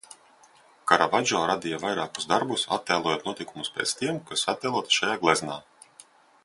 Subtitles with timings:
[0.91, 5.63] Karavadžo radīja vairākus darbus, attēlojot notikumus pēc tiem, kas attēloti šajā gleznā.